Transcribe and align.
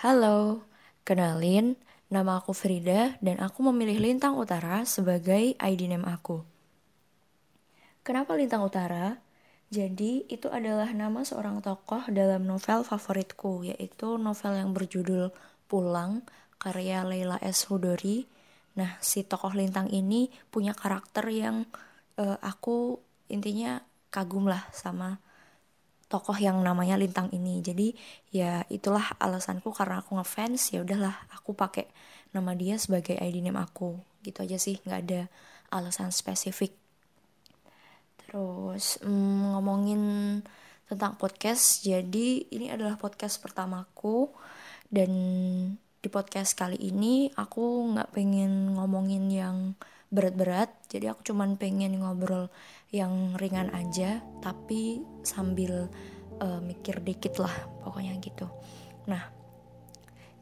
Halo, 0.00 0.64
kenalin, 1.04 1.76
nama 2.08 2.40
aku 2.40 2.56
Frida 2.56 3.20
dan 3.20 3.36
aku 3.36 3.68
memilih 3.68 4.00
Lintang 4.00 4.32
Utara 4.40 4.80
sebagai 4.88 5.52
ID 5.60 5.92
name 5.92 6.08
aku. 6.08 6.40
Kenapa 8.00 8.32
Lintang 8.32 8.64
Utara? 8.64 9.20
Jadi, 9.68 10.24
itu 10.32 10.48
adalah 10.48 10.88
nama 10.96 11.20
seorang 11.20 11.60
tokoh 11.60 12.08
dalam 12.16 12.48
novel 12.48 12.80
favoritku, 12.80 13.68
yaitu 13.68 14.16
novel 14.16 14.56
yang 14.56 14.72
berjudul 14.72 15.36
Pulang, 15.68 16.24
karya 16.56 17.04
Leila 17.04 17.36
S. 17.44 17.68
Hudori. 17.68 18.24
Nah, 18.80 18.96
si 19.04 19.20
tokoh 19.28 19.52
Lintang 19.52 19.92
ini 19.92 20.32
punya 20.48 20.72
karakter 20.72 21.28
yang 21.28 21.68
uh, 22.16 22.40
aku 22.40 22.96
intinya 23.28 23.84
kagum 24.08 24.48
lah 24.48 24.64
sama 24.72 25.20
tokoh 26.10 26.34
yang 26.34 26.58
namanya 26.60 26.98
Lintang 26.98 27.30
ini. 27.30 27.62
Jadi 27.62 27.94
ya 28.34 28.66
itulah 28.66 29.14
alasanku 29.22 29.70
karena 29.70 30.02
aku 30.02 30.18
ngefans 30.18 30.74
ya 30.74 30.82
udahlah 30.82 31.14
aku 31.30 31.54
pakai 31.54 31.86
nama 32.34 32.50
dia 32.58 32.74
sebagai 32.82 33.14
ID 33.14 33.46
name 33.46 33.62
aku. 33.62 33.94
Gitu 34.26 34.42
aja 34.42 34.58
sih 34.58 34.82
nggak 34.82 35.00
ada 35.06 35.20
alasan 35.70 36.10
spesifik. 36.10 36.74
Terus 38.26 38.98
hmm, 39.06 39.54
ngomongin 39.54 40.02
tentang 40.90 41.14
podcast 41.14 41.86
jadi 41.86 42.50
ini 42.50 42.74
adalah 42.74 42.98
podcast 42.98 43.38
pertamaku. 43.38 44.26
Dan 44.90 45.10
di 46.02 46.08
podcast 46.10 46.58
kali 46.58 46.74
ini 46.90 47.30
aku 47.38 47.94
nggak 47.94 48.10
pengen 48.10 48.74
ngomongin 48.74 49.30
yang 49.30 49.78
berat-berat 50.10 50.74
jadi 50.90 51.14
aku 51.14 51.30
cuman 51.30 51.54
pengen 51.54 52.02
ngobrol 52.02 52.50
yang 52.90 53.38
ringan 53.38 53.70
aja 53.70 54.18
tapi 54.42 55.06
sambil 55.22 55.86
uh, 56.42 56.58
mikir 56.58 56.98
dikit 56.98 57.38
lah 57.38 57.54
pokoknya 57.86 58.18
gitu. 58.18 58.50
Nah 59.06 59.22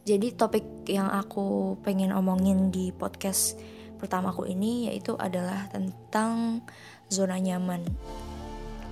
jadi 0.09 0.33
topik 0.33 0.89
yang 0.89 1.13
aku 1.13 1.77
pengen 1.85 2.17
omongin 2.17 2.73
di 2.73 2.97
podcast 2.97 3.61
pertama 4.01 4.33
aku 4.33 4.49
ini 4.49 4.89
yaitu 4.89 5.13
adalah 5.21 5.69
tentang 5.69 6.65
zona 7.13 7.37
nyaman. 7.37 7.85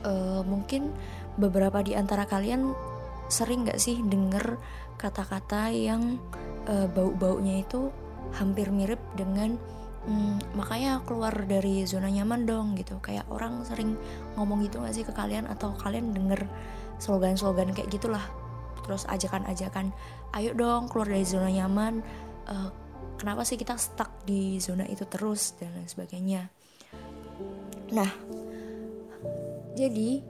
Uh, 0.05 0.45
mungkin 0.45 0.93
beberapa 1.41 1.81
di 1.81 1.97
antara 1.97 2.29
kalian 2.29 2.77
sering 3.33 3.65
gak 3.65 3.81
sih 3.81 4.05
denger 4.05 4.61
kata-kata 5.01 5.73
yang 5.73 6.21
uh, 6.69 6.85
bau-baunya 6.91 7.65
itu 7.65 7.91
hampir 8.37 8.69
mirip 8.69 9.01
dengan 9.17 9.57
hmm, 10.07 10.57
makanya 10.57 11.03
keluar 11.03 11.35
dari 11.45 11.83
zona 11.85 12.09
nyaman 12.09 12.47
dong 12.47 12.67
gitu. 12.79 12.99
Kayak 13.03 13.27
orang 13.29 13.67
sering 13.67 13.99
ngomong 14.39 14.63
gitu 14.65 14.81
gak 14.81 14.95
sih 14.95 15.05
ke 15.05 15.13
kalian? 15.13 15.45
Atau 15.51 15.75
kalian 15.77 16.15
denger 16.15 16.47
slogan-slogan 17.03 17.75
kayak 17.75 17.91
gitulah. 17.93 18.23
Terus 18.87 19.05
ajakan-ajakan 19.11 19.91
ayo 20.39 20.55
dong 20.55 20.87
keluar 20.87 21.11
dari 21.11 21.27
zona 21.27 21.51
nyaman. 21.51 22.01
Uh, 22.47 22.71
kenapa 23.19 23.43
sih 23.43 23.59
kita 23.59 23.75
stuck 23.75 24.23
di 24.23 24.63
zona 24.63 24.87
itu 24.87 25.05
terus? 25.11 25.59
Dan 25.59 25.75
lain 25.75 25.91
sebagainya. 25.91 26.49
Nah 27.93 28.11
jadi 29.77 30.25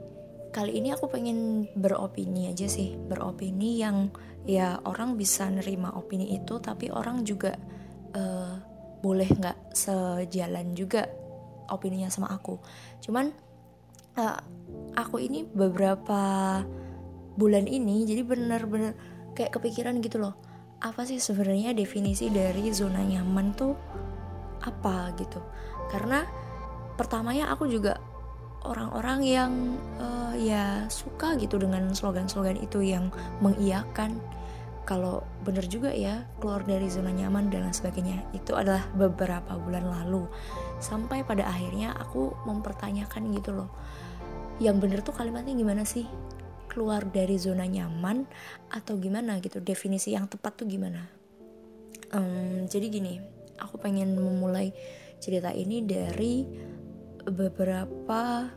kali 0.51 0.73
ini 0.73 0.89
aku 0.91 1.05
pengen 1.07 1.69
beropini 1.77 2.49
aja 2.49 2.65
sih. 2.65 2.97
Beropini 2.97 3.77
yang 3.79 4.09
ya 4.47 4.79
orang 4.87 5.19
bisa 5.19 5.45
nerima 5.51 5.93
opini 5.93 6.33
itu 6.33 6.57
tapi 6.63 6.89
orang 6.89 7.21
juga 7.27 7.53
uh, 8.15 8.76
boleh 9.01 9.29
nggak 9.29 9.77
sejalan 9.77 10.73
juga 10.73 11.05
opininya 11.69 12.09
sama 12.09 12.31
aku. 12.33 12.57
Cuman 13.03 13.29
uh, 14.17 14.39
aku 14.97 15.21
ini 15.21 15.45
beberapa 15.45 16.61
bulan 17.37 17.69
ini 17.69 18.07
jadi 18.09 18.25
bener-bener 18.25 18.97
kayak 19.37 19.53
kepikiran 19.53 20.01
gitu 20.01 20.17
loh. 20.17 20.33
Apa 20.81 21.05
sih 21.05 21.17
sebenarnya 21.21 21.73
definisi 21.73 22.29
dari 22.29 22.69
zona 22.73 23.01
nyaman 23.01 23.53
tuh 23.53 23.73
apa 24.65 25.13
gitu? 25.17 25.41
Karena 25.89 26.25
pertamanya 26.97 27.53
aku 27.53 27.69
juga 27.69 28.01
orang-orang 28.65 29.19
yang 29.23 29.51
uh, 30.01 30.33
ya 30.33 30.89
suka 30.89 31.37
gitu 31.37 31.61
dengan 31.61 31.93
slogan-slogan 31.93 32.57
itu 32.57 32.81
yang 32.83 33.13
mengiyakan 33.39 34.17
kalau 34.87 35.27
bener 35.43 35.67
juga 35.67 35.91
ya 35.91 36.23
keluar 36.39 36.63
dari 36.63 36.87
zona 36.87 37.11
nyaman 37.11 37.51
dan 37.51 37.67
lain 37.67 37.75
sebagainya 37.75 38.23
itu 38.31 38.55
adalah 38.55 38.87
beberapa 38.95 39.59
bulan 39.59 39.83
lalu. 39.83 40.23
Sampai 40.79 41.27
pada 41.27 41.43
akhirnya 41.43 41.91
aku 41.99 42.31
mempertanyakan 42.47 43.35
gitu 43.35 43.51
loh 43.51 43.69
yang 44.57 44.81
bener 44.81 45.05
tuh 45.05 45.13
kalimatnya 45.13 45.53
gimana 45.53 45.85
sih? 45.85 46.07
Keluar 46.71 47.05
dari 47.05 47.37
zona 47.37 47.65
nyaman 47.65 48.25
atau 48.73 48.97
gimana 48.97 49.37
gitu? 49.43 49.61
Definisi 49.61 50.17
yang 50.17 50.25
tepat 50.25 50.63
tuh 50.63 50.67
gimana? 50.69 51.05
Um, 52.15 52.65
jadi 52.65 52.87
gini 52.87 53.19
aku 53.59 53.77
pengen 53.77 54.15
memulai 54.15 54.71
cerita 55.19 55.51
ini 55.51 55.83
dari 55.85 56.47
beberapa 57.27 58.49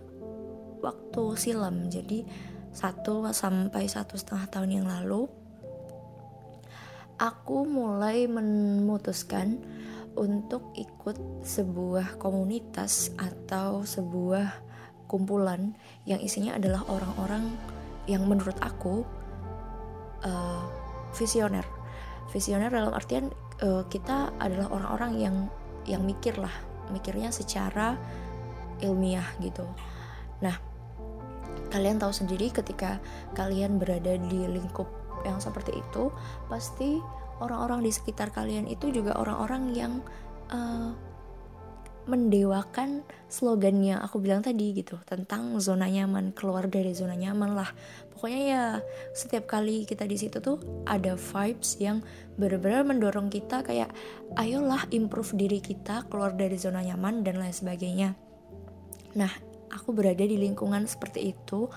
waktu 0.80 1.24
silam. 1.36 1.90
Jadi 1.90 2.24
satu 2.70 3.26
sampai 3.34 3.90
satu 3.90 4.14
setengah 4.14 4.46
tahun 4.46 4.70
yang 4.80 4.86
lalu 4.86 5.39
aku 7.20 7.68
mulai 7.68 8.24
memutuskan 8.24 9.60
untuk 10.16 10.72
ikut 10.72 11.44
sebuah 11.44 12.16
komunitas 12.16 13.12
atau 13.20 13.84
sebuah 13.84 14.48
kumpulan 15.04 15.76
yang 16.08 16.18
isinya 16.24 16.56
adalah 16.56 16.82
orang-orang 16.88 17.52
yang 18.08 18.24
menurut 18.24 18.56
aku 18.64 19.04
uh, 20.24 20.64
visioner. 21.12 21.62
Visioner 22.32 22.72
dalam 22.72 22.96
artian 22.96 23.28
uh, 23.60 23.84
kita 23.86 24.32
adalah 24.40 24.72
orang-orang 24.72 25.12
yang 25.20 25.36
yang 25.84 26.02
mikir 26.02 26.40
lah, 26.40 26.52
mikirnya 26.88 27.28
secara 27.28 28.00
ilmiah 28.80 29.26
gitu. 29.44 29.68
Nah, 30.40 30.56
kalian 31.68 32.00
tahu 32.00 32.16
sendiri 32.16 32.48
ketika 32.48 32.96
kalian 33.36 33.76
berada 33.76 34.16
di 34.16 34.48
lingkup 34.48 34.99
yang 35.24 35.38
seperti 35.38 35.78
itu 35.78 36.12
pasti 36.48 37.00
orang-orang 37.40 37.84
di 37.84 37.90
sekitar 37.90 38.30
kalian 38.30 38.68
itu 38.68 38.92
juga 38.92 39.16
orang-orang 39.16 39.62
yang 39.72 39.92
uh, 40.52 40.92
mendewakan 42.08 43.06
slogannya. 43.30 44.00
Aku 44.02 44.18
bilang 44.18 44.42
tadi 44.42 44.72
gitu 44.74 44.98
tentang 45.06 45.54
zona 45.62 45.86
nyaman 45.86 46.32
keluar 46.32 46.66
dari 46.66 46.90
zona 46.96 47.14
nyaman 47.14 47.54
lah. 47.54 47.70
Pokoknya 48.12 48.40
ya 48.42 48.64
setiap 49.14 49.46
kali 49.46 49.86
kita 49.86 50.04
di 50.10 50.16
situ 50.16 50.42
tuh 50.42 50.58
ada 50.84 51.14
vibes 51.14 51.78
yang 51.78 52.02
benar-benar 52.34 52.82
mendorong 52.82 53.28
kita 53.30 53.62
kayak 53.62 53.92
ayolah 54.36 54.84
improve 54.90 55.36
diri 55.36 55.62
kita 55.62 56.08
keluar 56.08 56.34
dari 56.34 56.58
zona 56.58 56.82
nyaman 56.82 57.22
dan 57.22 57.38
lain 57.38 57.54
sebagainya. 57.54 58.16
Nah 59.16 59.32
aku 59.70 59.94
berada 59.94 60.26
di 60.26 60.34
lingkungan 60.34 60.84
seperti 60.90 61.30
itu 61.30 61.70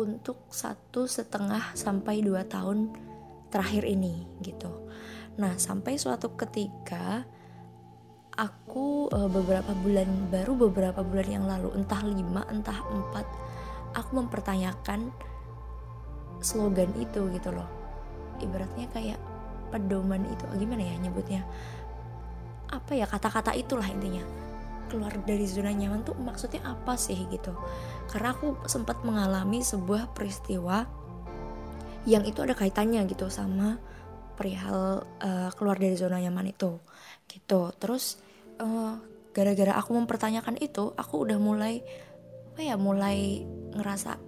untuk 0.00 0.48
satu 0.48 1.04
setengah 1.04 1.76
sampai 1.76 2.24
dua 2.24 2.48
tahun 2.48 2.92
terakhir 3.52 3.84
ini 3.84 4.24
gitu. 4.40 4.88
Nah 5.36 5.56
sampai 5.60 6.00
suatu 6.00 6.32
ketika 6.36 7.24
aku 8.32 9.12
uh, 9.12 9.28
beberapa 9.28 9.76
bulan 9.76 10.08
baru 10.32 10.56
beberapa 10.56 11.04
bulan 11.04 11.28
yang 11.28 11.44
lalu 11.44 11.76
entah 11.76 12.00
lima 12.00 12.48
entah 12.48 12.80
empat 12.88 13.26
aku 13.92 14.10
mempertanyakan 14.16 15.12
slogan 16.40 16.90
itu 16.96 17.28
gitu 17.36 17.52
loh. 17.52 17.68
Ibaratnya 18.40 18.88
kayak 18.90 19.20
pedoman 19.68 20.24
itu 20.28 20.44
gimana 20.56 20.82
ya 20.82 20.96
nyebutnya? 21.00 21.44
Apa 22.72 22.96
ya 22.96 23.04
kata-kata 23.04 23.52
itulah 23.52 23.84
intinya 23.84 24.41
keluar 24.92 25.16
dari 25.24 25.48
zona 25.48 25.72
nyaman 25.72 26.04
tuh 26.04 26.12
maksudnya 26.20 26.60
apa 26.68 27.00
sih 27.00 27.16
gitu. 27.32 27.56
Karena 28.12 28.36
aku 28.36 28.68
sempat 28.68 29.00
mengalami 29.08 29.64
sebuah 29.64 30.12
peristiwa 30.12 30.84
yang 32.04 32.28
itu 32.28 32.44
ada 32.44 32.52
kaitannya 32.52 33.00
gitu 33.08 33.32
sama 33.32 33.80
perihal 34.36 35.06
uh, 35.22 35.48
keluar 35.56 35.80
dari 35.80 35.96
zona 35.96 36.20
nyaman 36.20 36.52
itu 36.52 36.76
gitu. 37.30 37.72
Terus 37.80 38.20
eh, 38.60 38.94
gara-gara 39.32 39.72
aku 39.80 39.96
mempertanyakan 39.96 40.60
itu 40.60 40.92
aku 40.92 41.24
udah 41.24 41.38
mulai 41.40 41.80
apa 42.52 42.60
ya 42.60 42.76
mulai 42.76 43.48
ngerasa 43.72 44.20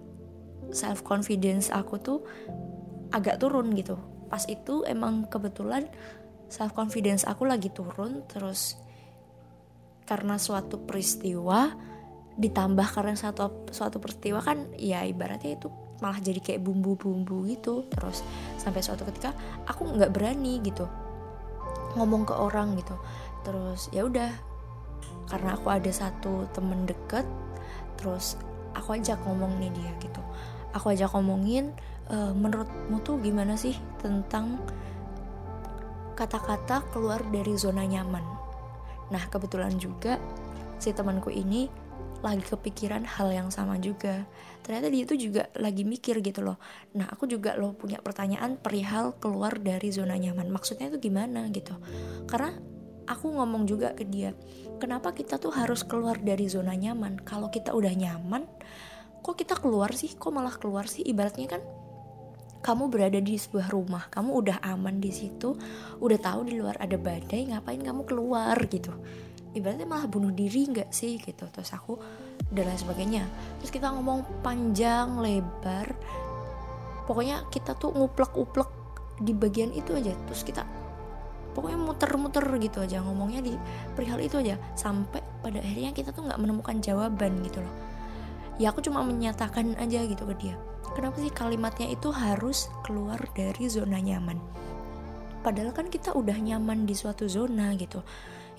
self 0.72 1.05
confidence 1.05 1.69
aku 1.69 2.00
tuh 2.00 2.20
agak 3.12 3.37
turun 3.37 3.76
gitu. 3.76 4.00
Pas 4.32 4.40
itu 4.49 4.82
emang 4.88 5.28
kebetulan 5.28 5.84
self 6.49 6.72
confidence 6.72 7.28
aku 7.28 7.44
lagi 7.44 7.69
turun 7.69 8.25
terus 8.31 8.81
karena 10.04 10.36
suatu 10.36 10.84
peristiwa 10.84 11.72
ditambah 12.34 12.88
karena 12.90 13.14
suatu 13.14 13.70
suatu 13.70 14.02
peristiwa 14.02 14.42
kan 14.42 14.68
ya 14.74 15.06
ibaratnya 15.06 15.54
itu 15.56 15.70
malah 16.02 16.18
jadi 16.18 16.40
kayak 16.42 16.60
bumbu-bumbu 16.66 17.48
gitu. 17.48 17.86
Terus 17.88 18.20
sampai 18.60 18.84
suatu 18.84 19.06
ketika 19.08 19.32
aku 19.64 19.88
nggak 19.94 20.12
berani 20.12 20.60
gitu 20.60 20.84
ngomong 21.94 22.26
ke 22.26 22.34
orang 22.34 22.76
gitu. 22.76 22.96
Terus 23.46 23.88
ya 23.94 24.04
udah 24.04 24.30
karena 25.30 25.56
aku 25.56 25.72
ada 25.72 25.88
satu 25.88 26.44
temen 26.52 26.84
deket 26.84 27.24
terus 27.96 28.36
aku 28.76 28.98
ajak 28.98 29.16
ngomong 29.24 29.56
nih 29.62 29.70
dia 29.72 29.92
gitu. 30.02 30.20
Aku 30.74 30.90
ajak 30.90 31.14
ngomongin 31.14 31.70
e, 32.10 32.16
menurutmu 32.34 32.98
tuh 33.06 33.16
gimana 33.22 33.54
sih 33.54 33.78
tentang 34.02 34.58
kata-kata 36.18 36.82
keluar 36.90 37.22
dari 37.30 37.54
zona 37.54 37.86
nyaman. 37.86 38.44
Nah, 39.12 39.24
kebetulan 39.28 39.74
juga 39.76 40.16
si 40.80 40.92
temanku 40.92 41.32
ini 41.32 41.68
lagi 42.24 42.40
kepikiran 42.40 43.04
hal 43.04 43.28
yang 43.36 43.48
sama 43.52 43.76
juga. 43.76 44.24
Ternyata 44.64 44.88
dia 44.88 45.02
itu 45.04 45.14
juga 45.28 45.52
lagi 45.60 45.84
mikir 45.84 46.24
gitu 46.24 46.40
loh. 46.40 46.56
Nah, 46.96 47.04
aku 47.12 47.28
juga 47.28 47.52
loh 47.60 47.76
punya 47.76 48.00
pertanyaan 48.00 48.56
perihal 48.56 49.12
keluar 49.20 49.60
dari 49.60 49.92
zona 49.92 50.16
nyaman. 50.16 50.48
Maksudnya 50.48 50.88
itu 50.88 51.12
gimana 51.12 51.44
gitu. 51.52 51.76
Karena 52.24 52.56
aku 53.04 53.28
ngomong 53.28 53.68
juga 53.68 53.92
ke 53.92 54.08
dia, 54.08 54.32
kenapa 54.80 55.12
kita 55.12 55.36
tuh 55.36 55.52
harus 55.52 55.84
keluar 55.84 56.16
dari 56.16 56.48
zona 56.48 56.72
nyaman? 56.72 57.20
Kalau 57.20 57.52
kita 57.52 57.76
udah 57.76 57.92
nyaman, 57.92 58.48
kok 59.20 59.36
kita 59.36 59.60
keluar 59.60 59.92
sih? 59.92 60.16
Kok 60.16 60.32
malah 60.32 60.56
keluar 60.56 60.88
sih? 60.88 61.04
Ibaratnya 61.04 61.60
kan 61.60 61.62
kamu 62.64 62.88
berada 62.88 63.20
di 63.20 63.37
sebuah 63.37 63.69
rumah, 63.69 64.08
kamu 64.08 64.40
udah 64.40 64.58
aman 64.64 64.96
di 64.96 65.12
situ, 65.12 65.52
udah 66.00 66.16
tahu 66.16 66.49
di 66.49 66.56
luar 66.56 66.81
ada 66.81 66.96
badai, 66.96 67.52
ngapain 67.52 67.84
kamu 67.84 68.08
keluar 68.08 68.56
gitu? 68.72 68.88
Ibaratnya 69.52 69.84
malah 69.84 70.08
bunuh 70.08 70.32
diri 70.32 70.64
nggak 70.72 70.88
sih 70.88 71.20
gitu? 71.20 71.44
Terus 71.52 71.76
aku 71.76 72.00
dan 72.49 72.72
lain 72.72 72.81
sebagainya. 72.81 73.28
Terus 73.61 73.69
kita 73.69 73.93
ngomong 73.93 74.40
panjang 74.40 75.20
lebar, 75.20 75.93
pokoknya 77.05 77.44
kita 77.52 77.76
tuh 77.76 77.93
nguplek-uplek 77.93 78.72
di 79.20 79.37
bagian 79.37 79.69
itu 79.76 79.93
aja. 79.93 80.17
Terus 80.25 80.40
kita 80.49 80.64
pokoknya 81.52 81.76
muter-muter 81.76 82.49
gitu 82.64 82.81
aja 82.81 83.05
ngomongnya 83.05 83.44
di 83.44 83.55
perihal 83.93 84.25
itu 84.25 84.40
aja 84.40 84.56
sampai 84.72 85.20
pada 85.44 85.60
akhirnya 85.60 85.93
kita 85.93 86.17
tuh 86.17 86.25
nggak 86.26 86.40
menemukan 86.40 86.81
jawaban 86.81 87.44
gitu 87.44 87.60
loh. 87.60 87.75
Ya 88.56 88.72
aku 88.72 88.81
cuma 88.81 89.05
menyatakan 89.05 89.76
aja 89.76 90.00
gitu 90.08 90.25
ke 90.25 90.34
dia 90.40 90.56
kenapa 90.92 91.16
sih 91.22 91.32
kalimatnya 91.32 91.88
itu 91.88 92.12
harus 92.12 92.69
keluar 92.84 93.20
dari 93.32 93.64
zona 93.72 93.96
nyaman? 93.96 94.36
Padahal 95.40 95.72
kan 95.72 95.88
kita 95.88 96.12
udah 96.12 96.36
nyaman 96.36 96.84
di 96.84 96.92
suatu 96.92 97.28
zona 97.28 97.72
gitu. 97.76 98.04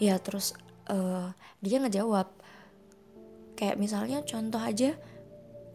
Ya 0.01 0.18
terus 0.18 0.57
uh, 0.89 1.30
dia 1.62 1.77
ngejawab 1.81 2.30
kayak 3.57 3.80
misalnya 3.80 4.22
contoh 4.25 4.60
aja 4.62 4.94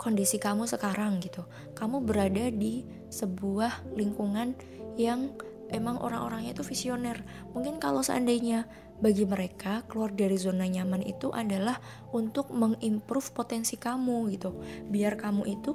kondisi 0.00 0.38
kamu 0.41 0.70
sekarang 0.70 1.19
gitu. 1.20 1.44
Kamu 1.75 2.02
berada 2.06 2.49
di 2.49 2.87
sebuah 3.11 3.91
lingkungan 3.99 4.55
yang 4.97 5.35
emang 5.70 5.99
orang-orangnya 5.99 6.55
itu 6.55 6.64
visioner. 6.64 7.20
Mungkin 7.52 7.82
kalau 7.82 8.00
seandainya 8.00 8.64
bagi 9.00 9.25
mereka 9.25 9.82
keluar 9.88 10.12
dari 10.12 10.37
zona 10.37 10.69
nyaman 10.69 11.00
itu 11.02 11.32
adalah 11.32 11.81
untuk 12.12 12.52
mengimprove 12.52 13.32
potensi 13.32 13.81
kamu 13.81 14.29
gitu. 14.37 14.56
Biar 14.93 15.17
kamu 15.17 15.49
itu 15.49 15.73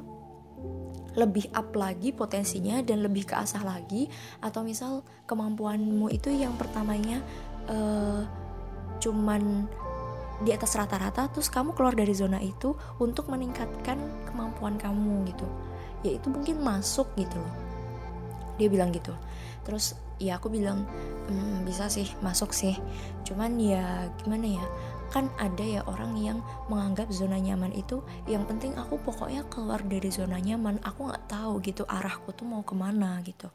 lebih 1.16 1.48
up 1.56 1.72
lagi 1.74 2.12
potensinya 2.12 2.84
dan 2.84 3.00
lebih 3.00 3.24
keasah 3.24 3.64
lagi 3.64 4.12
atau 4.44 4.62
misal 4.68 5.02
kemampuanmu 5.26 6.12
itu 6.12 6.28
yang 6.28 6.54
pertamanya 6.60 7.24
uh, 7.72 8.22
cuman 9.00 9.66
di 10.44 10.52
atas 10.52 10.76
rata-rata 10.76 11.32
terus 11.32 11.48
kamu 11.48 11.72
keluar 11.72 11.96
dari 11.96 12.12
zona 12.12 12.44
itu 12.44 12.76
untuk 13.00 13.32
meningkatkan 13.32 13.96
kemampuan 14.28 14.76
kamu 14.76 15.24
gitu. 15.32 15.48
Ya 16.04 16.20
itu 16.20 16.28
mungkin 16.28 16.60
masuk 16.60 17.08
gitu 17.16 17.40
loh. 17.40 17.54
Dia 18.60 18.68
bilang 18.68 18.92
gitu. 18.92 19.16
Terus 19.64 19.96
ya 20.20 20.36
aku 20.36 20.52
bilang 20.52 20.84
hmm, 21.32 21.64
bisa 21.64 21.88
sih 21.88 22.12
masuk 22.20 22.52
sih. 22.52 22.76
Cuman 23.24 23.56
ya 23.56 24.12
gimana 24.20 24.60
ya 24.60 24.66
kan 25.14 25.30
ada 25.38 25.62
ya 25.62 25.82
orang 25.86 26.18
yang 26.18 26.40
menganggap 26.68 27.10
zona 27.14 27.38
nyaman 27.38 27.72
itu 27.74 28.02
yang 28.26 28.44
penting 28.46 28.74
aku 28.76 28.98
pokoknya 29.02 29.46
keluar 29.48 29.82
dari 29.86 30.10
zona 30.10 30.42
nyaman 30.42 30.82
aku 30.82 31.10
nggak 31.10 31.26
tahu 31.30 31.62
gitu 31.62 31.84
arahku 31.86 32.34
tuh 32.34 32.46
mau 32.46 32.62
ke 32.62 32.74
mana 32.78 33.22
gitu. 33.26 33.50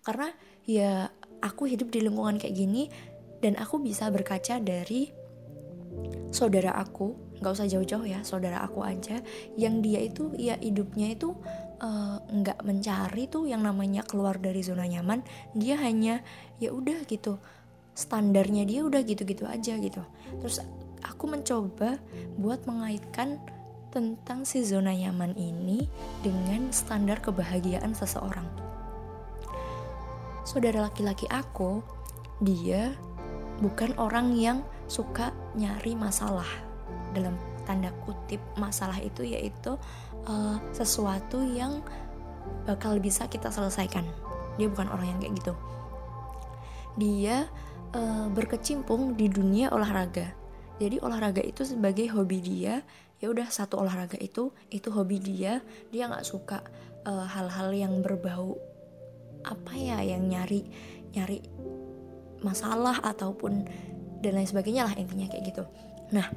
Karena 0.00 0.32
ya 0.64 1.08
aku 1.40 1.68
hidup 1.68 1.88
di 1.92 2.04
lingkungan 2.04 2.36
kayak 2.36 2.56
gini 2.56 2.88
dan 3.40 3.56
aku 3.56 3.80
bisa 3.80 4.08
berkaca 4.12 4.60
dari 4.60 5.08
saudara 6.30 6.76
aku 6.76 7.30
nggak 7.40 7.52
usah 7.56 7.66
jauh-jauh 7.66 8.04
ya 8.04 8.20
saudara 8.20 8.60
aku 8.60 8.84
aja 8.84 9.24
yang 9.56 9.80
dia 9.80 10.04
itu 10.04 10.30
ya 10.36 10.60
hidupnya 10.60 11.16
itu 11.16 11.32
eh, 11.80 12.16
nggak 12.20 12.58
uh, 12.60 12.64
mencari 12.64 13.24
tuh 13.26 13.48
yang 13.48 13.64
namanya 13.64 14.04
keluar 14.04 14.36
dari 14.36 14.60
zona 14.60 14.84
nyaman 14.84 15.24
dia 15.56 15.80
hanya 15.80 16.20
ya 16.60 16.70
udah 16.70 17.00
gitu 17.08 17.40
standarnya 18.00 18.64
dia 18.64 18.80
udah 18.80 19.04
gitu-gitu 19.04 19.44
aja 19.44 19.76
gitu 19.76 20.00
terus 20.40 20.64
aku 21.04 21.28
mencoba 21.28 22.00
buat 22.40 22.64
mengaitkan 22.64 23.36
tentang 23.90 24.46
si 24.46 24.62
zona 24.62 24.94
nyaman 24.94 25.34
ini 25.34 25.90
dengan 26.22 26.70
standar 26.70 27.18
kebahagiaan 27.18 27.90
seseorang. 27.90 28.46
Saudara 30.46 30.86
laki-laki 30.86 31.26
aku, 31.26 31.82
dia 32.38 32.94
bukan 33.58 33.94
orang 33.98 34.34
yang 34.34 34.62
suka 34.86 35.34
nyari 35.58 35.98
masalah. 35.98 36.46
Dalam 37.10 37.34
tanda 37.66 37.90
kutip 38.06 38.38
masalah 38.54 38.98
itu 39.02 39.26
yaitu 39.26 39.74
uh, 40.26 40.58
sesuatu 40.70 41.42
yang 41.42 41.82
bakal 42.66 42.98
bisa 43.02 43.26
kita 43.26 43.50
selesaikan. 43.50 44.06
Dia 44.58 44.70
bukan 44.70 44.90
orang 44.90 45.14
yang 45.14 45.18
kayak 45.18 45.34
gitu. 45.42 45.54
Dia 46.98 47.46
uh, 47.94 48.26
berkecimpung 48.30 49.14
di 49.18 49.26
dunia 49.30 49.70
olahraga. 49.70 50.34
Jadi 50.80 50.96
olahraga 51.04 51.44
itu 51.44 51.62
sebagai 51.66 52.08
hobi 52.16 52.40
dia 52.40 52.80
ya 53.20 53.28
udah 53.28 53.52
satu 53.52 53.76
olahraga 53.76 54.16
itu 54.16 54.48
itu 54.72 54.88
hobi 54.88 55.20
dia 55.20 55.60
dia 55.92 56.08
nggak 56.08 56.24
suka 56.24 56.64
eh, 57.04 57.26
hal-hal 57.28 57.68
uh, 57.68 57.76
yang 57.76 58.00
berbau 58.00 58.56
apa 59.44 59.76
ya 59.76 60.00
yang 60.00 60.24
nyari 60.24 60.64
nyari 61.12 61.44
masalah 62.40 62.96
ataupun 63.04 63.68
dan 64.24 64.32
lain 64.40 64.48
sebagainya 64.48 64.88
lah 64.88 64.94
intinya 64.96 65.28
kayak 65.28 65.52
gitu. 65.52 65.64
Nah 66.16 66.32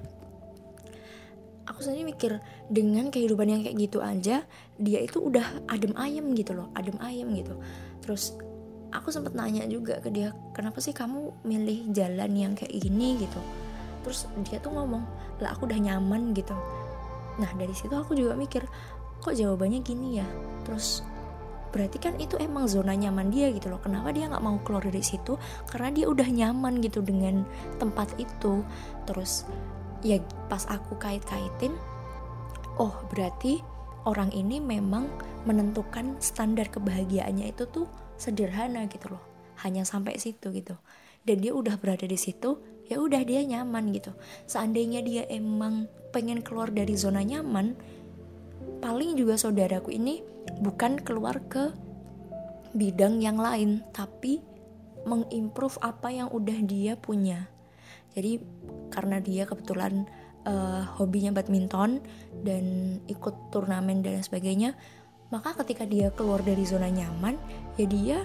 aku 1.63 1.79
sendiri 1.79 2.03
mikir 2.11 2.31
dengan 2.67 3.07
kehidupan 3.07 3.47
yang 3.47 3.61
kayak 3.63 3.79
gitu 3.79 4.03
aja 4.03 4.43
dia 4.75 4.99
itu 4.99 5.23
udah 5.23 5.63
adem 5.71 5.95
ayem 5.95 6.35
gitu 6.35 6.51
loh 6.51 6.67
adem 6.75 6.99
ayem 6.99 7.31
gitu. 7.31 7.55
Terus 8.03 8.35
aku 8.93 9.09
sempat 9.09 9.33
nanya 9.33 9.65
juga 9.65 9.97
ke 9.99 10.13
dia 10.13 10.31
kenapa 10.53 10.77
sih 10.77 10.93
kamu 10.93 11.45
milih 11.45 11.89
jalan 11.91 12.31
yang 12.33 12.53
kayak 12.53 12.73
gini? 12.73 13.17
Gitu. 13.17 13.41
Terus 14.05 14.29
dia 14.45 14.61
tuh 14.61 14.75
ngomong 14.75 15.03
lah 15.41 15.55
aku 15.55 15.65
udah 15.65 15.79
nyaman 15.79 16.31
gitu. 16.37 16.53
Nah 17.41 17.49
dari 17.57 17.73
situ 17.73 17.93
aku 17.93 18.13
juga 18.13 18.37
mikir 18.37 18.63
kok 19.19 19.33
jawabannya 19.33 19.81
gini 19.81 20.21
ya? 20.21 20.27
Terus 20.67 21.01
berarti 21.73 21.97
kan 21.97 22.13
itu 22.21 22.37
emang 22.37 22.69
zona 22.69 22.93
nyaman 22.93 23.33
dia 23.33 23.49
gitu 23.49 23.73
loh. 23.73 23.81
Kenapa 23.81 24.13
dia 24.13 24.29
nggak 24.29 24.43
mau 24.45 24.61
keluar 24.61 24.85
dari 24.85 25.01
situ? 25.01 25.41
Karena 25.65 25.89
dia 25.89 26.05
udah 26.05 26.29
nyaman 26.29 26.77
gitu 26.85 27.01
dengan 27.01 27.41
tempat 27.81 28.13
itu. 28.21 28.61
Terus 29.09 29.49
ya 30.05 30.19
pas 30.51 30.67
aku 30.67 30.99
kait-kaitin 30.99 31.73
oh 32.77 32.93
berarti 33.07 33.63
orang 34.03 34.29
ini 34.35 34.59
memang 34.59 35.07
menentukan 35.47 36.19
standar 36.19 36.67
kebahagiaannya 36.67 37.55
itu 37.55 37.63
tuh 37.71 37.87
sederhana 38.17 38.85
gitu 38.89 39.13
loh. 39.13 39.23
Hanya 39.61 39.85
sampai 39.87 40.17
situ 40.17 40.51
gitu. 40.51 40.75
Dan 41.23 41.39
dia 41.39 41.55
udah 41.55 41.79
berada 41.79 42.03
di 42.03 42.19
situ 42.19 42.59
ya 42.87 42.99
udah 42.99 43.23
dia 43.23 43.41
nyaman 43.43 43.95
gitu. 43.95 44.11
Seandainya 44.47 44.99
dia 45.03 45.23
emang 45.31 45.87
pengen 46.11 46.43
keluar 46.43 46.69
dari 46.69 46.93
zona 46.99 47.23
nyaman 47.23 47.73
paling 48.83 49.15
juga 49.15 49.39
saudaraku 49.39 49.95
ini 49.95 50.19
bukan 50.59 50.99
keluar 50.99 51.39
ke 51.47 51.71
bidang 52.75 53.23
yang 53.23 53.39
lain 53.39 53.79
tapi 53.95 54.43
mengimprove 55.07 55.79
apa 55.79 56.11
yang 56.11 56.27
udah 56.31 56.59
dia 56.63 56.99
punya. 56.99 57.47
Jadi 58.13 58.43
karena 58.93 59.17
dia 59.23 59.43
kebetulan 59.47 60.05
uh, 60.45 60.85
hobinya 60.99 61.33
badminton 61.33 62.03
dan 62.43 62.97
ikut 63.09 63.49
turnamen 63.49 64.03
dan 64.05 64.21
sebagainya 64.21 64.77
maka 65.33 65.57
ketika 65.65 65.89
dia 65.89 66.13
keluar 66.13 66.45
dari 66.45 66.61
zona 66.61 66.93
nyaman 66.93 67.33
ya 67.81 67.89
dia 67.89 68.17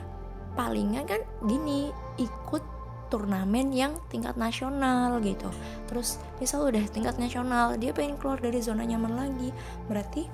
palingan 0.53 1.09
kan 1.09 1.25
gini 1.49 1.89
ikut 2.21 2.61
turnamen 3.09 3.73
yang 3.73 3.97
tingkat 4.13 4.37
nasional 4.37 5.17
gitu. 5.25 5.49
Terus 5.89 6.21
misal 6.39 6.69
udah 6.69 6.85
tingkat 6.93 7.17
nasional 7.17 7.81
dia 7.81 7.97
pengen 7.97 8.21
keluar 8.21 8.37
dari 8.37 8.61
zona 8.61 8.85
nyaman 8.85 9.17
lagi. 9.17 9.49
Berarti 9.89 10.29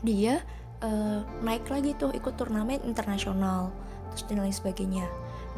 dia 0.00 0.40
uh, 0.80 1.20
naik 1.44 1.68
lagi 1.68 1.92
tuh 2.00 2.10
ikut 2.16 2.34
turnamen 2.40 2.80
internasional 2.88 3.68
terus 4.12 4.24
dan 4.24 4.40
lain 4.40 4.56
sebagainya. 4.56 5.04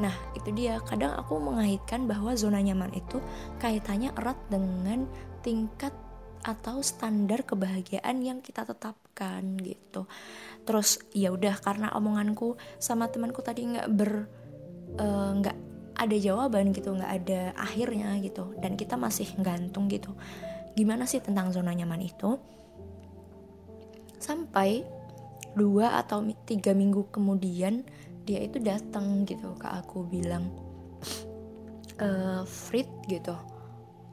Nah 0.02 0.12
itu 0.34 0.50
dia. 0.50 0.82
Kadang 0.82 1.14
aku 1.14 1.38
mengaitkan 1.38 2.10
bahwa 2.10 2.34
zona 2.34 2.58
nyaman 2.58 2.90
itu 2.92 3.22
kaitannya 3.62 4.10
erat 4.18 4.36
dengan 4.50 5.06
tingkat 5.46 5.94
atau 6.46 6.78
standar 6.78 7.42
kebahagiaan 7.42 8.22
yang 8.22 8.38
kita 8.38 8.62
tetapkan 8.62 9.58
gitu. 9.58 10.06
Terus 10.62 11.02
ya 11.10 11.34
udah 11.34 11.58
karena 11.58 11.90
omonganku 11.98 12.54
sama 12.78 13.10
temanku 13.10 13.42
tadi 13.42 13.66
nggak 13.66 13.90
ber 13.90 14.30
eh, 14.94 15.30
nggak 15.42 15.58
uh, 15.58 15.64
ada 15.98 16.16
jawaban 16.22 16.70
gitu 16.70 16.94
nggak 16.94 17.12
ada 17.24 17.40
akhirnya 17.58 18.14
gitu 18.22 18.54
dan 18.62 18.78
kita 18.78 18.94
masih 18.94 19.26
gantung 19.42 19.90
gitu. 19.90 20.14
Gimana 20.78 21.10
sih 21.10 21.18
tentang 21.18 21.50
zona 21.50 21.74
nyaman 21.74 22.06
itu? 22.06 22.38
Sampai 24.22 24.86
dua 25.58 25.98
atau 25.98 26.22
tiga 26.46 26.76
minggu 26.76 27.10
kemudian 27.10 27.82
dia 28.22 28.44
itu 28.44 28.60
datang 28.62 29.24
gitu 29.24 29.56
ke 29.56 29.66
aku 29.66 30.04
bilang 30.04 30.52
e, 31.96 32.08
Frit 32.44 32.90
gitu. 33.08 33.32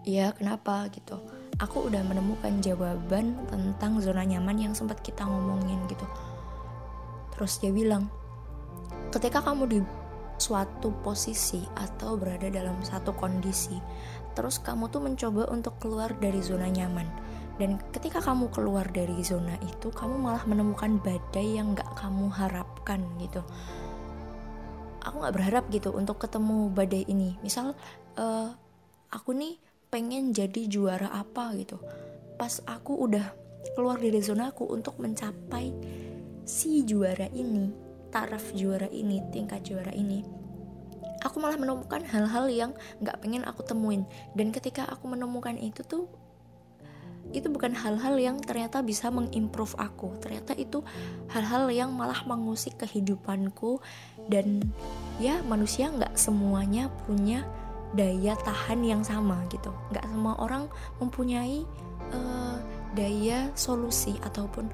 Ya 0.07 0.31
kenapa? 0.31 0.87
gitu 0.87 1.19
aku 1.61 1.89
udah 1.91 2.01
menemukan 2.01 2.63
jawaban 2.63 3.37
tentang 3.49 4.01
zona 4.01 4.25
nyaman 4.25 4.57
yang 4.57 4.73
sempat 4.73 5.01
kita 5.05 5.21
ngomongin 5.25 5.77
gitu. 5.91 6.05
Terus 7.37 7.61
dia 7.61 7.69
bilang 7.73 8.09
ketika 9.13 9.41
kamu 9.45 9.63
di 9.69 9.79
suatu 10.41 10.89
posisi 11.05 11.61
atau 11.77 12.17
berada 12.17 12.49
dalam 12.49 12.81
satu 12.81 13.13
kondisi 13.13 13.77
terus 14.33 14.57
kamu 14.57 14.89
tuh 14.89 15.01
mencoba 15.05 15.45
untuk 15.53 15.77
keluar 15.77 16.09
dari 16.17 16.41
zona 16.41 16.67
nyaman. 16.69 17.05
Dan 17.61 17.77
ketika 17.93 18.17
kamu 18.17 18.49
keluar 18.49 18.89
dari 18.89 19.21
zona 19.21 19.53
itu 19.61 19.93
kamu 19.93 20.17
malah 20.17 20.41
menemukan 20.49 20.97
badai 20.97 21.61
yang 21.61 21.77
gak 21.77 21.85
kamu 21.93 22.33
harapkan 22.33 23.05
gitu. 23.21 23.45
Aku 25.05 25.21
gak 25.21 25.37
berharap 25.37 25.69
gitu 25.69 25.93
untuk 25.93 26.17
ketemu 26.17 26.73
badai 26.73 27.05
ini. 27.05 27.37
Misal 27.45 27.77
uh, 28.17 28.49
aku 29.13 29.37
nih 29.37 29.61
pengen 29.93 30.33
jadi 30.33 30.65
juara 30.65 31.13
apa 31.13 31.53
gitu. 31.53 31.77
Pas 32.41 32.57
aku 32.65 33.05
udah 33.05 33.29
keluar 33.77 34.01
dari 34.01 34.17
zona 34.25 34.49
aku 34.49 34.65
untuk 34.73 34.97
mencapai 34.97 35.69
si 36.43 36.81
juara 36.81 37.29
ini 37.29 37.69
taraf 38.09 38.51
juara 38.57 38.89
ini 38.89 39.21
tingkat 39.29 39.61
juara 39.69 39.93
ini 39.93 40.43
aku 41.23 41.39
malah 41.39 41.55
menemukan 41.55 42.03
hal-hal 42.03 42.45
yang 42.51 42.71
nggak 42.99 43.17
pengen 43.23 43.47
aku 43.47 43.63
temuin. 43.63 44.03
Dan 44.35 44.51
ketika 44.51 44.83
aku 44.85 45.07
menemukan 45.07 45.55
itu 45.55 45.81
tuh 45.87 46.05
itu 47.31 47.47
bukan 47.47 47.71
hal-hal 47.71 48.19
yang 48.19 48.37
ternyata 48.43 48.83
bisa 48.83 49.07
mengimprove 49.07 49.73
aku. 49.79 50.19
Ternyata 50.19 50.53
itu 50.59 50.83
hal-hal 51.31 51.71
yang 51.71 51.89
malah 51.95 52.19
mengusik 52.27 52.75
kehidupanku. 52.83 53.79
Dan 54.27 54.61
ya 55.17 55.39
manusia 55.47 55.89
nggak 55.89 56.19
semuanya 56.19 56.91
punya 57.07 57.47
daya 57.93 58.33
tahan 58.41 58.81
yang 58.81 59.01
sama 59.05 59.37
gitu. 59.53 59.69
Nggak 59.93 60.05
semua 60.09 60.33
orang 60.41 60.65
mempunyai 60.97 61.65
uh, 62.13 62.57
daya 62.97 63.49
solusi 63.53 64.17
ataupun 64.21 64.69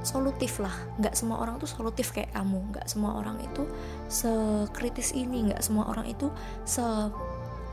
solutif 0.00 0.60
lah. 0.60 0.72
Nggak 0.96 1.14
semua 1.16 1.44
orang 1.44 1.60
tuh 1.60 1.68
solutif 1.68 2.12
kayak 2.12 2.32
kamu. 2.32 2.72
Nggak 2.72 2.86
semua 2.88 3.20
orang 3.20 3.36
itu 3.44 3.68
sekritis 4.08 5.12
ini. 5.12 5.52
Nggak 5.52 5.60
semua 5.64 5.88
orang 5.92 6.08
itu 6.08 6.32
se 6.64 6.84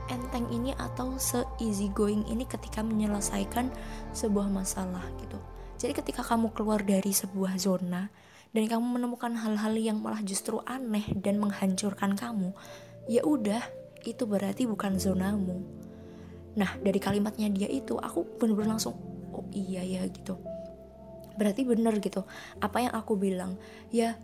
enteng 0.07 0.47
ini 0.51 0.71
atau 0.79 1.19
se 1.19 1.43
easy 1.59 1.91
going 1.91 2.23
ini 2.31 2.47
ketika 2.47 2.79
menyelesaikan 2.79 3.71
sebuah 4.15 4.47
masalah 4.47 5.03
gitu. 5.19 5.39
Jadi 5.77 5.93
ketika 5.93 6.23
kamu 6.23 6.55
keluar 6.55 6.81
dari 6.81 7.11
sebuah 7.11 7.59
zona 7.59 8.09
dan 8.55 8.63
kamu 8.65 8.97
menemukan 8.97 9.35
hal-hal 9.35 9.75
yang 9.75 9.99
malah 9.99 10.23
justru 10.23 10.63
aneh 10.63 11.05
dan 11.19 11.37
menghancurkan 11.37 12.15
kamu 12.15 12.55
ya 13.07 13.23
udah 13.23 13.63
itu 14.05 14.23
berarti 14.27 14.69
bukan 14.69 14.99
zonamu. 14.99 15.63
Nah 16.57 16.73
dari 16.81 16.97
kalimatnya 16.97 17.47
dia 17.53 17.69
itu 17.69 17.95
aku 17.97 18.25
bener-bener 18.41 18.77
langsung 18.77 18.97
oh 19.33 19.45
iya 19.53 19.85
ya 19.85 20.01
gitu. 20.09 20.37
Berarti 21.37 21.61
bener 21.63 22.01
gitu. 22.01 22.25
Apa 22.57 22.89
yang 22.89 22.93
aku 22.97 23.13
bilang? 23.13 23.61
Ya 23.93 24.17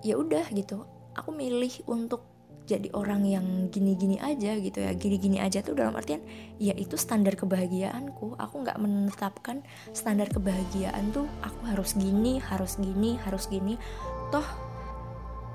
ya 0.00 0.16
udah 0.16 0.48
gitu. 0.56 0.88
Aku 1.14 1.30
milih 1.30 1.84
untuk 1.86 2.24
jadi 2.64 2.88
orang 2.96 3.28
yang 3.28 3.46
gini-gini 3.68 4.16
aja 4.16 4.56
gitu 4.56 4.80
ya. 4.80 4.96
Gini-gini 4.96 5.36
aja 5.36 5.60
tuh 5.60 5.76
dalam 5.76 5.92
artian 5.92 6.24
ya 6.56 6.72
itu 6.72 6.96
standar 6.96 7.36
kebahagiaanku. 7.36 8.40
Aku 8.40 8.54
nggak 8.64 8.80
menetapkan 8.80 9.60
standar 9.92 10.32
kebahagiaan 10.32 11.12
tuh 11.12 11.28
aku 11.44 11.60
harus 11.68 11.92
gini 11.92 12.40
harus 12.40 12.80
gini 12.80 13.20
harus 13.20 13.44
gini. 13.52 13.76
Toh 14.32 14.73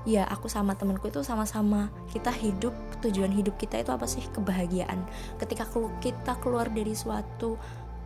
ya 0.08 0.24
aku 0.28 0.48
sama 0.48 0.76
temenku 0.76 1.08
itu 1.08 1.20
sama-sama. 1.20 1.92
Kita 2.12 2.32
hidup 2.32 2.72
tujuan 3.04 3.32
hidup 3.32 3.56
kita 3.60 3.80
itu 3.80 3.90
apa 3.92 4.08
sih? 4.08 4.24
Kebahagiaan. 4.32 5.04
Ketika 5.36 5.68
kita 6.00 6.36
keluar 6.40 6.68
dari 6.72 6.96
suatu 6.96 7.60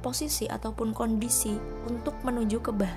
posisi 0.05 0.45
ataupun 0.45 0.93
kondisi 0.93 1.57
untuk 1.89 2.13
menuju 2.23 2.61
ke 2.61 2.73
bah 2.75 2.95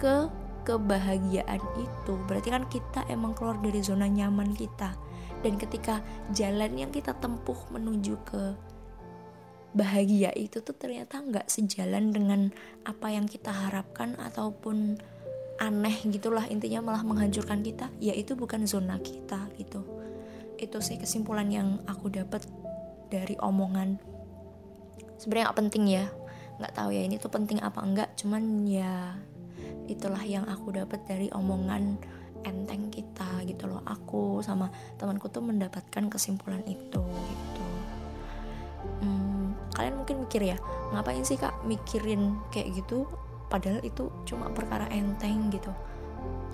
ke 0.00 0.16
kebahagiaan 0.64 1.60
itu 1.80 2.12
berarti 2.28 2.48
kan 2.52 2.64
kita 2.68 3.00
emang 3.08 3.32
keluar 3.32 3.56
dari 3.60 3.80
zona 3.80 4.08
nyaman 4.08 4.52
kita. 4.56 4.96
Dan 5.38 5.54
ketika 5.54 6.02
jalan 6.34 6.74
yang 6.74 6.90
kita 6.90 7.14
tempuh 7.14 7.56
menuju 7.70 8.18
ke 8.26 8.58
bahagia 9.76 10.32
itu 10.34 10.64
tuh 10.64 10.74
ternyata 10.74 11.20
nggak 11.20 11.46
sejalan 11.46 12.10
dengan 12.10 12.40
apa 12.88 13.12
yang 13.12 13.28
kita 13.28 13.52
harapkan 13.52 14.16
ataupun 14.16 14.98
aneh 15.58 15.94
gitulah 16.06 16.46
intinya 16.46 16.80
malah 16.90 17.02
menghancurkan 17.02 17.60
kita. 17.66 17.90
Ya 17.98 18.14
itu 18.14 18.38
bukan 18.38 18.64
zona 18.64 18.96
kita 19.02 19.50
gitu. 19.58 19.82
Itu 20.58 20.78
sih 20.78 20.98
kesimpulan 20.98 21.50
yang 21.50 21.82
aku 21.86 22.10
dapat 22.10 22.46
dari 23.10 23.34
omongan. 23.38 23.98
Sebenarnya 25.18 25.50
gak 25.50 25.58
penting 25.58 25.84
ya. 25.90 26.06
Nggak 26.58 26.74
tahu 26.74 26.90
ya 26.94 27.02
ini 27.06 27.18
tuh 27.18 27.30
penting 27.30 27.58
apa 27.62 27.82
enggak. 27.82 28.10
Cuman 28.18 28.66
ya 28.66 29.18
itulah 29.90 30.22
yang 30.22 30.46
aku 30.46 30.74
dapat 30.74 31.02
dari 31.06 31.26
omongan 31.34 31.98
enteng 32.46 32.90
kita 32.90 33.42
gitu 33.46 33.66
loh. 33.66 33.82
Aku 33.82 34.42
sama 34.46 34.70
temanku 34.94 35.26
tuh 35.26 35.42
mendapatkan 35.42 36.06
kesimpulan 36.06 36.62
itu 36.66 37.02
gitu. 37.02 37.66
Hmm, 39.02 39.58
kalian 39.74 40.02
mungkin 40.02 40.22
mikir 40.22 40.54
ya 40.54 40.58
ngapain 40.94 41.26
sih 41.26 41.36
kak 41.36 41.66
mikirin 41.66 42.38
kayak 42.54 42.78
gitu 42.78 43.04
padahal 43.48 43.80
itu 43.84 44.12
cuma 44.28 44.52
perkara 44.52 44.88
enteng 44.92 45.48
gitu. 45.52 45.72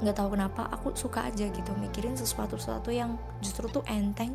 Nggak 0.03 0.17
tahu 0.19 0.35
kenapa 0.35 0.67
aku 0.71 0.95
suka 0.95 1.27
aja 1.31 1.47
gitu 1.51 1.71
mikirin 1.79 2.19
sesuatu 2.19 2.59
sesuatu 2.59 2.91
yang 2.91 3.19
justru 3.43 3.67
tuh 3.71 3.83
enteng. 3.91 4.35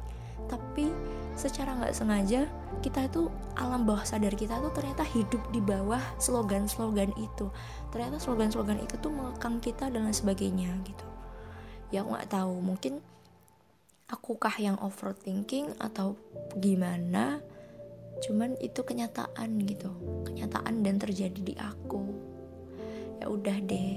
Tapi 0.50 0.92
secara 1.40 1.78
nggak 1.78 1.96
sengaja 1.96 2.50
kita 2.84 3.08
itu 3.08 3.32
alam 3.56 3.84
bawah 3.88 4.04
sadar 4.04 4.36
kita 4.36 4.60
tuh 4.60 4.72
ternyata 4.76 5.04
hidup 5.08 5.40
di 5.52 5.60
bawah 5.64 6.02
slogan-slogan 6.20 7.12
itu. 7.16 7.48
Ternyata 7.92 8.20
slogan-slogan 8.20 8.80
itu 8.84 8.96
tuh 9.00 9.12
mengekang 9.12 9.60
kita 9.64 9.88
dan 9.88 10.08
lain 10.08 10.16
sebagainya 10.16 10.72
gitu. 10.84 11.06
Ya 11.90 12.04
aku 12.04 12.18
nggak 12.18 12.30
tahu 12.32 12.54
mungkin 12.60 12.94
akukah 14.10 14.56
yang 14.58 14.76
overthinking 14.82 15.78
atau 15.78 16.18
gimana? 16.58 17.40
Cuman 18.20 18.60
itu 18.60 18.84
kenyataan 18.84 19.64
gitu 19.64 19.96
kenyataan 20.28 20.84
dan 20.84 21.00
terjadi 21.00 21.40
di 21.40 21.56
aku 21.56 22.19
ya 23.20 23.28
udah 23.28 23.58
deh 23.60 23.92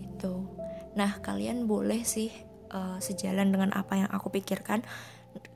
gitu. 0.00 0.46
Nah 0.94 1.18
kalian 1.18 1.66
boleh 1.66 2.06
sih 2.06 2.30
uh, 2.70 3.02
sejalan 3.02 3.50
dengan 3.50 3.70
apa 3.74 3.98
yang 3.98 4.10
aku 4.10 4.30
pikirkan. 4.30 4.86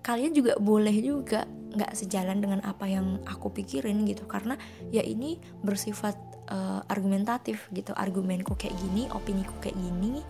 Kalian 0.03 0.33
juga 0.33 0.57
boleh 0.57 0.95
juga 1.05 1.45
nggak 1.47 1.93
sejalan 1.93 2.41
dengan 2.41 2.61
apa 2.65 2.89
yang 2.89 3.21
aku 3.29 3.53
pikirin 3.53 4.03
gitu. 4.09 4.25
Karena 4.27 4.57
ya 4.91 5.05
ini 5.05 5.39
bersifat 5.63 6.17
uh, 6.49 6.81
argumentatif 6.89 7.69
gitu. 7.71 7.93
Argumenku 7.93 8.57
kayak 8.57 8.75
gini 8.81 9.07
opiniku 9.13 9.53
kayak 9.63 9.77
gini. 9.77 10.25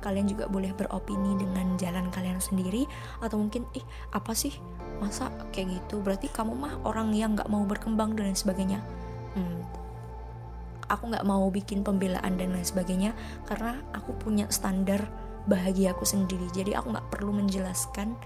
Kalian 0.00 0.32
juga 0.32 0.48
boleh 0.48 0.72
beropini 0.72 1.36
dengan 1.36 1.76
jalan 1.76 2.08
kalian 2.08 2.40
sendiri. 2.40 2.88
Atau 3.20 3.36
mungkin 3.42 3.66
ih 3.76 3.84
apa 4.14 4.32
sih? 4.32 4.54
Masa 5.02 5.28
kayak 5.52 5.82
gitu? 5.82 6.00
Berarti 6.00 6.30
kamu 6.30 6.56
mah 6.56 6.74
orang 6.86 7.12
yang 7.12 7.36
nggak 7.36 7.50
mau 7.50 7.66
berkembang 7.66 8.16
dan 8.16 8.32
sebagainya. 8.32 8.80
Hmm, 9.34 9.60
aku 10.90 11.14
nggak 11.14 11.22
mau 11.24 11.46
bikin 11.48 11.86
pembelaan 11.86 12.34
dan 12.34 12.50
lain 12.50 12.66
sebagainya 12.66 13.14
karena 13.46 13.78
aku 13.94 14.18
punya 14.18 14.50
standar 14.50 15.06
bahagiaku 15.46 16.02
sendiri. 16.02 16.50
Jadi 16.50 16.74
aku 16.74 16.90
nggak 16.90 17.08
perlu 17.14 17.30
menjelaskan 17.30 18.18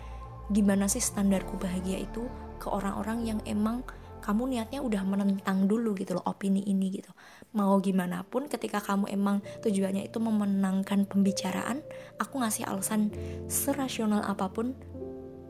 gimana 0.49 0.89
sih 0.89 1.01
standarku 1.01 1.61
bahagia 1.61 2.01
itu 2.01 2.25
ke 2.57 2.67
orang-orang 2.73 3.29
yang 3.29 3.41
emang 3.45 3.85
kamu 4.25 4.57
niatnya 4.57 4.81
udah 4.81 5.05
menentang 5.05 5.69
dulu 5.69 5.93
gitu 5.93 6.17
loh 6.17 6.25
opini 6.25 6.65
ini 6.65 6.89
gitu. 6.97 7.13
Mau 7.53 7.77
gimana 7.85 8.25
pun 8.25 8.49
ketika 8.49 8.81
kamu 8.81 9.13
emang 9.13 9.45
tujuannya 9.61 10.09
itu 10.09 10.17
memenangkan 10.17 11.05
pembicaraan 11.05 11.85
aku 12.17 12.41
ngasih 12.41 12.65
alasan 12.65 13.13
serasional 13.53 14.25
apa 14.25 14.49
pun 14.49 14.73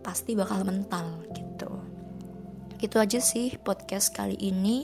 pasti 0.02 0.35
bakal 0.35 0.66
mental 0.66 1.23
gitu. 1.30 1.71
Gitu 2.83 2.99
aja 2.99 3.23
sih 3.23 3.54
podcast 3.62 4.11
kali 4.11 4.35
ini 4.42 4.83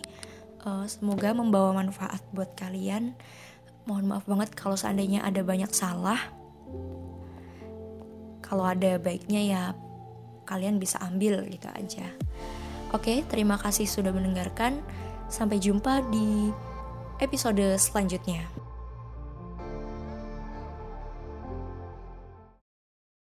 uh, 0.64 0.86
semoga 0.88 1.32
membawa 1.32 1.76
manfaat 1.76 2.24
buat 2.32 2.52
kalian 2.56 3.14
mohon 3.88 4.06
maaf 4.06 4.24
banget 4.28 4.52
kalau 4.54 4.76
seandainya 4.76 5.24
ada 5.24 5.40
banyak 5.40 5.72
salah 5.72 6.20
kalau 8.44 8.66
ada 8.66 8.98
baiknya 8.98 9.40
ya 9.46 9.62
kalian 10.50 10.82
bisa 10.82 10.98
ambil 11.06 11.46
gitu 11.46 11.70
aja. 11.70 12.10
Oke, 12.90 13.22
terima 13.30 13.54
kasih 13.54 13.86
sudah 13.86 14.10
mendengarkan. 14.10 14.82
Sampai 15.30 15.62
jumpa 15.62 16.02
di 16.10 16.50
episode 17.22 17.78
selanjutnya. 17.78 18.42